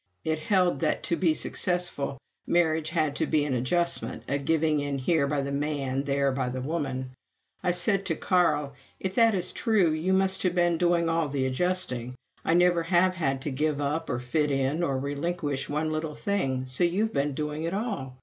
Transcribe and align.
It 0.25 0.39
held 0.39 0.79
that, 0.79 1.03
to 1.03 1.15
be 1.15 1.35
successful, 1.35 2.17
marriage 2.47 2.89
had 2.89 3.15
to 3.17 3.27
be 3.27 3.45
an 3.45 3.53
adjustment 3.53 4.23
a 4.27 4.39
giving 4.39 4.79
in 4.79 4.97
here 4.97 5.27
by 5.27 5.41
the 5.41 5.51
man, 5.51 6.05
there 6.05 6.31
by 6.31 6.49
the 6.49 6.59
woman. 6.59 7.11
I 7.61 7.69
said 7.69 8.03
to 8.07 8.15
Carl: 8.15 8.73
"If 8.99 9.13
that 9.13 9.35
is 9.35 9.53
true, 9.53 9.91
you 9.91 10.13
must 10.13 10.41
have 10.41 10.55
been 10.55 10.79
doing 10.79 11.07
all 11.07 11.27
the 11.27 11.45
adjusting; 11.45 12.15
I 12.43 12.55
never 12.55 12.81
have 12.81 13.13
had 13.13 13.43
to 13.43 13.51
give 13.51 13.79
up, 13.79 14.09
or 14.09 14.17
fit 14.17 14.49
in, 14.49 14.81
or 14.81 14.97
relinquish 14.97 15.69
one 15.69 15.91
little 15.91 16.15
thing, 16.15 16.65
so 16.65 16.83
you've 16.83 17.13
been 17.13 17.35
doing 17.35 17.61
it 17.65 17.73
all." 17.75 18.17